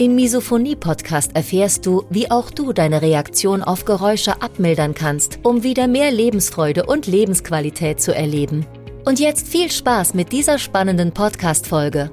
[0.00, 5.88] Im Misophonie-Podcast erfährst du, wie auch du deine Reaktion auf Geräusche abmildern kannst, um wieder
[5.88, 8.64] mehr Lebensfreude und Lebensqualität zu erleben.
[9.04, 12.10] Und jetzt viel Spaß mit dieser spannenden Podcast-Folge.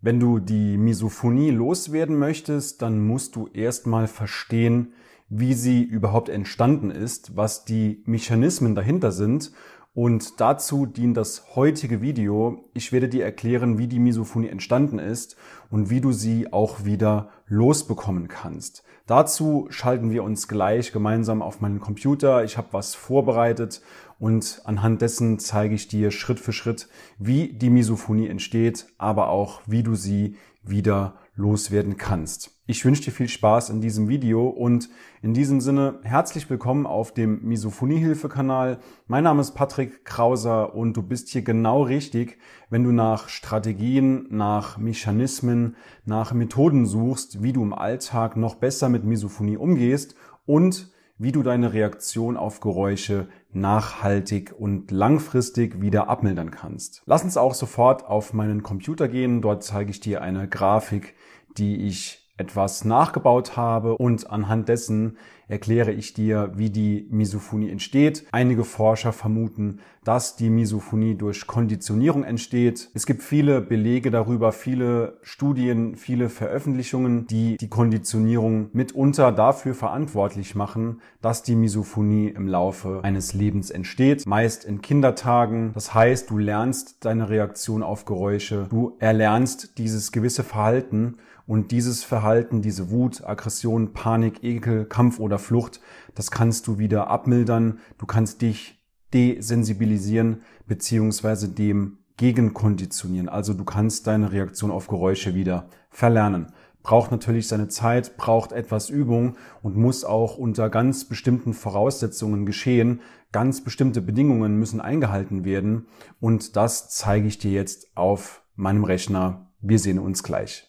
[0.00, 4.94] Wenn du die Misophonie loswerden möchtest, dann musst du erstmal verstehen,
[5.28, 9.52] wie sie überhaupt entstanden ist, was die Mechanismen dahinter sind.
[9.96, 12.62] Und dazu dient das heutige Video.
[12.74, 15.38] Ich werde dir erklären, wie die Misophonie entstanden ist
[15.70, 18.84] und wie du sie auch wieder losbekommen kannst.
[19.06, 22.44] Dazu schalten wir uns gleich gemeinsam auf meinen Computer.
[22.44, 23.80] Ich habe was vorbereitet
[24.18, 29.62] und anhand dessen zeige ich dir Schritt für Schritt, wie die Misophonie entsteht, aber auch
[29.64, 32.52] wie du sie wieder loswerden kannst.
[32.66, 34.88] Ich wünsche dir viel Spaß in diesem Video und
[35.22, 38.78] in diesem Sinne herzlich willkommen auf dem Misophonie-Hilfe-Kanal.
[39.06, 42.38] Mein Name ist Patrick Krauser und du bist hier genau richtig,
[42.70, 45.76] wenn du nach Strategien, nach Mechanismen,
[46.06, 51.42] nach Methoden suchst, wie du im Alltag noch besser mit Misophonie umgehst und wie du
[51.42, 57.02] deine Reaktion auf Geräusche nachhaltig und langfristig wieder abmildern kannst.
[57.06, 59.40] Lass uns auch sofort auf meinen Computer gehen.
[59.40, 61.14] Dort zeige ich dir eine Grafik,
[61.58, 65.16] die ich etwas nachgebaut habe und anhand dessen
[65.48, 68.26] erkläre ich dir, wie die Misophonie entsteht.
[68.32, 72.90] Einige Forscher vermuten, dass die Misophonie durch Konditionierung entsteht.
[72.94, 80.56] Es gibt viele Belege darüber, viele Studien, viele Veröffentlichungen, die die Konditionierung mitunter dafür verantwortlich
[80.56, 85.70] machen, dass die Misophonie im Laufe eines Lebens entsteht, meist in Kindertagen.
[85.74, 92.02] Das heißt, du lernst deine Reaktion auf Geräusche, du erlernst dieses gewisse Verhalten und dieses
[92.02, 95.80] Verhalten, diese Wut, Aggression, Panik, Ekel, Kampf oder Flucht,
[96.14, 97.78] das kannst du wieder abmildern.
[97.98, 98.82] Du kannst dich
[99.14, 103.28] desensibilisieren beziehungsweise dem gegenkonditionieren.
[103.28, 106.52] Also du kannst deine Reaktion auf Geräusche wieder verlernen.
[106.82, 113.00] Braucht natürlich seine Zeit, braucht etwas Übung und muss auch unter ganz bestimmten Voraussetzungen geschehen.
[113.32, 115.86] Ganz bestimmte Bedingungen müssen eingehalten werden
[116.20, 119.50] und das zeige ich dir jetzt auf meinem Rechner.
[119.60, 120.65] Wir sehen uns gleich.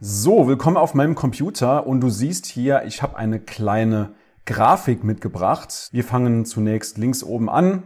[0.00, 4.10] So, willkommen auf meinem Computer und du siehst hier, ich habe eine kleine
[4.46, 5.88] Grafik mitgebracht.
[5.90, 7.82] Wir fangen zunächst links oben an,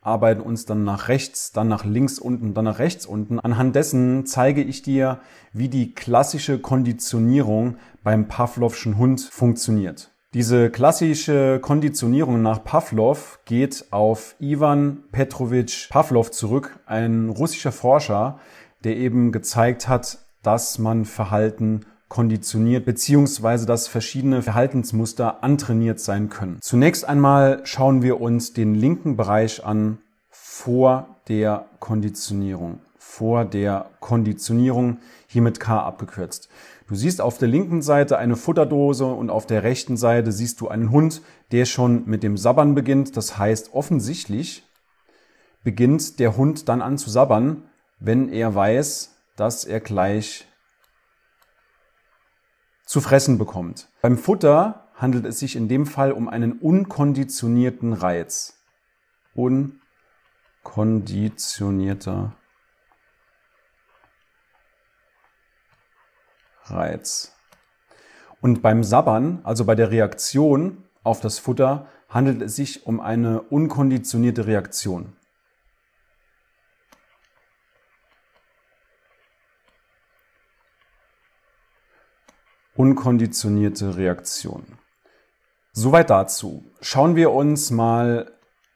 [0.00, 3.40] arbeiten uns dann nach rechts, dann nach links unten, dann nach rechts unten.
[3.40, 5.18] Anhand dessen zeige ich dir,
[5.52, 10.12] wie die klassische Konditionierung beim Pavlovschen Hund funktioniert.
[10.34, 18.38] Diese klassische Konditionierung nach Pavlov geht auf Ivan Petrovich Pavlov zurück, ein russischer Forscher,
[18.84, 26.58] der eben gezeigt hat, dass man Verhalten konditioniert beziehungsweise dass verschiedene Verhaltensmuster antrainiert sein können.
[26.60, 29.98] Zunächst einmal schauen wir uns den linken Bereich an
[30.30, 32.78] vor der Konditionierung.
[32.96, 36.48] Vor der Konditionierung, hier mit K abgekürzt.
[36.88, 40.68] Du siehst auf der linken Seite eine Futterdose und auf der rechten Seite siehst du
[40.68, 43.16] einen Hund, der schon mit dem Sabbern beginnt.
[43.16, 44.62] Das heißt, offensichtlich
[45.64, 47.64] beginnt der Hund dann an zu sabbern,
[47.98, 50.46] wenn er weiß, dass er gleich
[52.84, 53.88] zu fressen bekommt.
[54.00, 58.54] Beim Futter handelt es sich in dem Fall um einen unkonditionierten Reiz.
[59.34, 62.34] Unkonditionierter
[66.64, 67.32] Reiz.
[68.40, 73.42] Und beim Sabbern, also bei der Reaktion auf das Futter, handelt es sich um eine
[73.42, 75.15] unkonditionierte Reaktion.
[82.76, 84.78] Unkonditionierte Reaktion.
[85.72, 86.64] Soweit dazu.
[86.80, 88.32] Schauen wir uns mal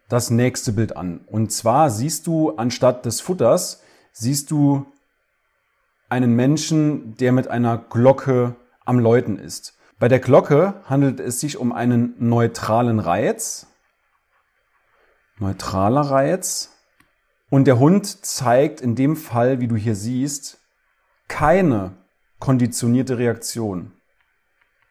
[0.08, 1.20] das nächste Bild an.
[1.26, 3.82] Und zwar siehst du anstatt des Futters,
[4.12, 4.86] siehst du
[6.08, 9.78] einen Menschen, der mit einer Glocke am Läuten ist.
[9.98, 13.66] Bei der Glocke handelt es sich um einen neutralen Reiz.
[15.38, 16.72] Neutraler Reiz.
[17.48, 20.60] Und der Hund zeigt in dem Fall, wie du hier siehst,
[21.28, 21.96] keine
[22.40, 23.92] konditionierte Reaktion.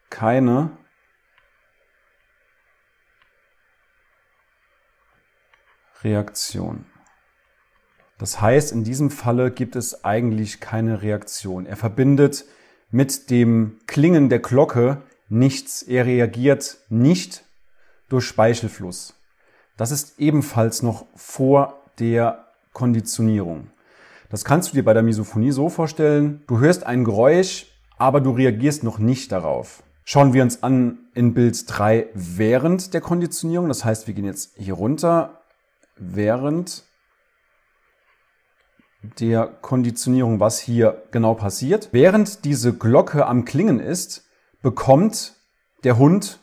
[0.09, 0.77] Keine
[6.03, 6.85] Reaktion.
[8.17, 11.65] Das heißt, in diesem Falle gibt es eigentlich keine Reaktion.
[11.65, 12.45] Er verbindet
[12.91, 15.81] mit dem Klingen der Glocke nichts.
[15.81, 17.43] Er reagiert nicht
[18.09, 19.15] durch Speichelfluss.
[19.77, 23.71] Das ist ebenfalls noch vor der Konditionierung.
[24.29, 26.43] Das kannst du dir bei der Misophonie so vorstellen.
[26.47, 27.65] Du hörst ein Geräusch,
[27.97, 29.83] aber du reagierst noch nicht darauf.
[30.05, 33.67] Schauen wir uns an in Bild 3 während der Konditionierung.
[33.67, 35.41] Das heißt, wir gehen jetzt hier runter
[35.97, 36.85] während
[39.19, 41.89] der Konditionierung, was hier genau passiert.
[41.91, 44.25] Während diese Glocke am Klingen ist,
[44.61, 45.35] bekommt
[45.83, 46.39] der Hund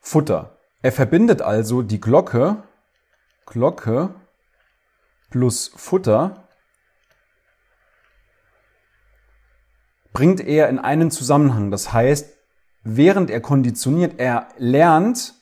[0.00, 0.58] Futter.
[0.82, 2.62] Er verbindet also die Glocke,
[3.46, 4.14] Glocke
[5.30, 6.47] plus Futter,
[10.18, 11.70] bringt er in einen Zusammenhang.
[11.70, 12.36] Das heißt,
[12.82, 15.34] während er konditioniert, er lernt,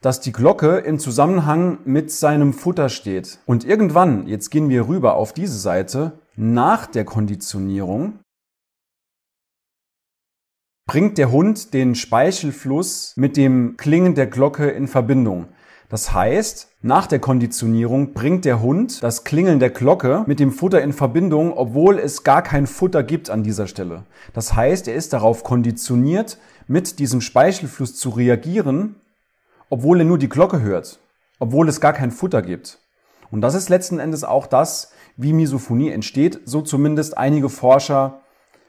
[0.00, 3.38] dass die Glocke im Zusammenhang mit seinem Futter steht.
[3.46, 8.18] Und irgendwann, jetzt gehen wir rüber auf diese Seite, nach der Konditionierung,
[10.88, 15.46] bringt der Hund den Speichelfluss mit dem Klingen der Glocke in Verbindung.
[15.88, 20.82] Das heißt, nach der Konditionierung bringt der Hund das Klingeln der Glocke mit dem Futter
[20.82, 24.02] in Verbindung, obwohl es gar kein Futter gibt an dieser Stelle.
[24.32, 28.96] Das heißt, er ist darauf konditioniert, mit diesem Speichelfluss zu reagieren,
[29.70, 30.98] obwohl er nur die Glocke hört,
[31.38, 32.78] obwohl es gar kein Futter gibt.
[33.30, 38.20] Und das ist letzten Endes auch das, wie Misophonie entsteht, so zumindest einige Forscher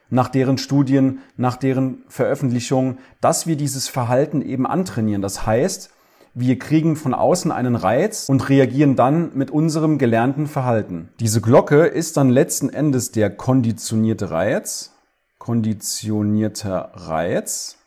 [0.10, 5.22] nach deren Studien, nach deren Veröffentlichungen, dass wir dieses Verhalten eben antrainieren.
[5.22, 5.92] Das heißt,
[6.40, 11.10] wir kriegen von außen einen Reiz und reagieren dann mit unserem gelernten Verhalten.
[11.20, 14.94] Diese Glocke ist dann letzten Endes der konditionierte Reiz.
[15.40, 17.78] Konditionierter Reiz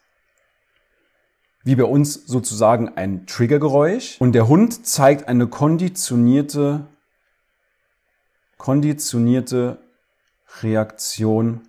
[1.63, 6.87] wie bei uns sozusagen ein Triggergeräusch und der Hund zeigt eine konditionierte,
[8.57, 9.79] konditionierte
[10.63, 11.61] Reaktion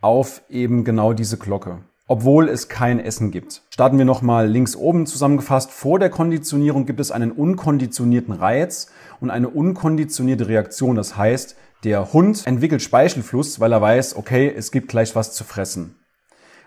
[0.00, 1.82] auf eben genau diese Glocke.
[2.06, 3.62] Obwohl es kein Essen gibt.
[3.70, 5.70] Starten wir nochmal links oben zusammengefasst.
[5.70, 8.88] Vor der Konditionierung gibt es einen unkonditionierten Reiz
[9.20, 10.96] und eine unkonditionierte Reaktion.
[10.96, 15.44] Das heißt, der Hund entwickelt Speichelfluss, weil er weiß, okay, es gibt gleich was zu
[15.44, 15.96] fressen.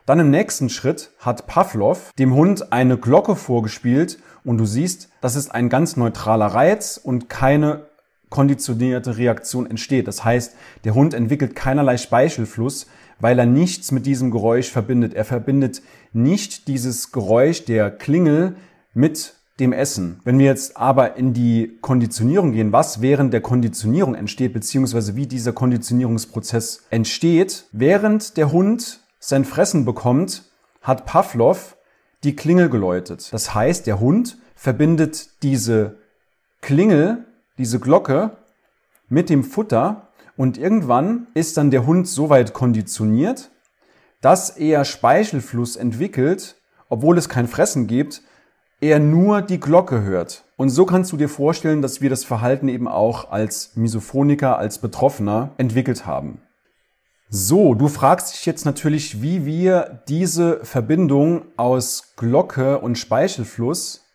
[0.07, 5.35] Dann im nächsten Schritt hat Pavlov dem Hund eine Glocke vorgespielt und du siehst, das
[5.35, 7.87] ist ein ganz neutraler Reiz und keine
[8.29, 10.07] konditionierte Reaktion entsteht.
[10.07, 12.87] Das heißt, der Hund entwickelt keinerlei Speichelfluss,
[13.19, 15.13] weil er nichts mit diesem Geräusch verbindet.
[15.13, 15.81] Er verbindet
[16.13, 18.55] nicht dieses Geräusch der Klingel
[18.93, 20.19] mit dem Essen.
[20.23, 25.25] Wenn wir jetzt aber in die Konditionierung gehen, was während der Konditionierung entsteht, beziehungsweise wie
[25.25, 30.43] dieser Konditionierungsprozess entsteht, während der Hund sein Fressen bekommt,
[30.81, 31.75] hat Pavlov
[32.23, 33.29] die Klingel geläutet.
[33.31, 35.97] Das heißt, der Hund verbindet diese
[36.61, 37.25] Klingel,
[37.57, 38.37] diese Glocke
[39.09, 40.06] mit dem Futter
[40.37, 43.49] und irgendwann ist dann der Hund so weit konditioniert,
[44.21, 46.55] dass er Speichelfluss entwickelt,
[46.89, 48.21] obwohl es kein Fressen gibt,
[48.79, 50.45] er nur die Glocke hört.
[50.55, 54.77] Und so kannst du dir vorstellen, dass wir das Verhalten eben auch als Misophoniker, als
[54.77, 56.41] Betroffener entwickelt haben.
[57.29, 64.05] So, du fragst dich jetzt natürlich, wie wir diese Verbindung aus Glocke und Speichelfluss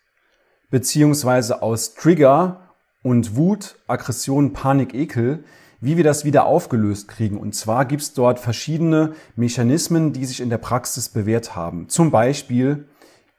[0.71, 2.71] beziehungsweise aus Trigger
[3.03, 5.45] und Wut, Aggression, Panik, Ekel,
[5.83, 7.37] wie wir das wieder aufgelöst kriegen.
[7.37, 11.89] Und zwar gibt es dort verschiedene Mechanismen, die sich in der Praxis bewährt haben.
[11.89, 12.89] Zum Beispiel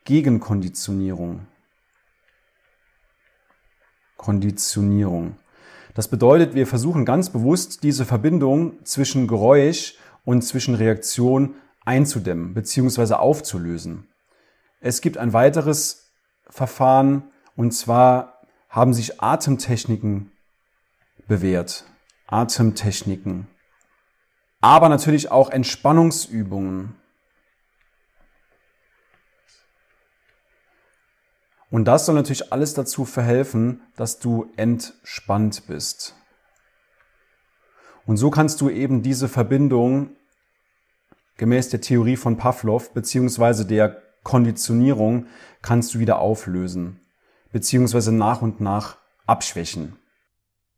[0.04, 1.48] Gegenkonditionierung.
[4.18, 5.38] Konditionierung.
[5.94, 13.14] Das bedeutet, wir versuchen ganz bewusst diese Verbindung zwischen Geräusch und zwischen Reaktion einzudämmen bzw.
[13.14, 14.10] aufzulösen.
[14.82, 16.12] Es gibt ein weiteres
[16.50, 17.24] Verfahren
[17.56, 20.32] und zwar haben sich Atemtechniken
[21.26, 21.86] bewährt.
[22.28, 23.48] Atemtechniken.
[24.62, 26.96] Aber natürlich auch Entspannungsübungen.
[31.70, 36.16] Und das soll natürlich alles dazu verhelfen, dass du entspannt bist.
[38.06, 40.16] Und so kannst du eben diese Verbindung
[41.38, 45.28] gemäß der Theorie von Pavlov beziehungsweise der Konditionierung
[45.62, 47.00] kannst du wieder auflösen
[47.54, 49.96] beziehungsweise nach und nach abschwächen.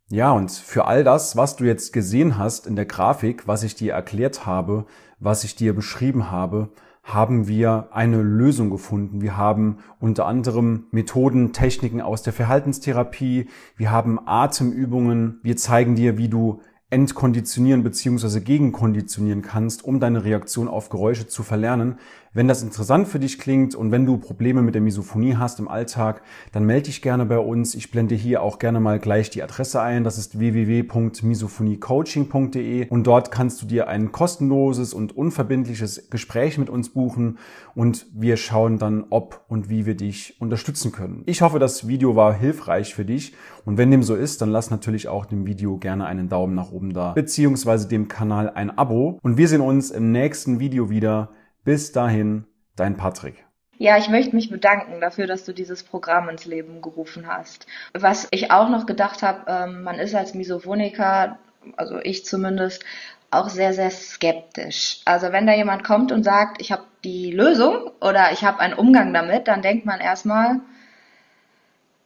[0.10, 3.74] Ja, und für all das, was du jetzt gesehen hast in der Grafik, was ich
[3.74, 4.86] dir erklärt habe,
[5.20, 6.70] was ich dir beschrieben habe,
[7.04, 9.22] haben wir eine Lösung gefunden.
[9.22, 13.48] Wir haben unter anderem Methoden, Techniken aus der Verhaltenstherapie.
[13.78, 15.40] Wir haben Atemübungen.
[15.42, 18.42] Wir zeigen dir, wie du entkonditionieren bzw.
[18.42, 21.98] gegenkonditionieren kannst, um deine Reaktion auf Geräusche zu verlernen.
[22.36, 25.70] Wenn das interessant für dich klingt und wenn du Probleme mit der Misophonie hast im
[25.70, 27.75] Alltag, dann melde dich gerne bei uns.
[27.75, 30.04] Ich blende hier auch gerne mal gleich die Adresse ein.
[30.04, 36.89] Das ist www.misophoniecoaching.de und dort kannst du dir ein kostenloses und unverbindliches Gespräch mit uns
[36.89, 37.38] buchen
[37.74, 41.24] und wir schauen dann, ob und wie wir dich unterstützen können.
[41.27, 44.72] Ich hoffe, das Video war hilfreich für dich und wenn dem so ist, dann lass
[44.72, 49.20] natürlich auch dem Video gerne einen Daumen nach oben da, beziehungsweise dem Kanal ein Abo
[49.22, 51.30] und wir sehen uns im nächsten Video wieder.
[51.63, 53.46] Bis dahin, dein Patrick.
[53.77, 57.65] Ja, ich möchte mich bedanken dafür, dass du dieses Programm ins Leben gerufen hast.
[57.94, 61.39] Was ich auch noch gedacht habe, ähm, man ist als Misophoniker,
[61.75, 62.86] also ich zumindest,
[63.32, 65.01] auch sehr, sehr skeptisch.
[65.04, 68.74] Also wenn da jemand kommt und sagt, ich habe die Lösung oder ich habe einen
[68.74, 70.62] Umgang damit, dann denkt man erstmal,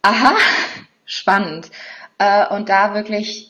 [0.02, 0.34] aha,
[1.04, 1.70] spannend.
[2.18, 3.49] Äh, und da wirklich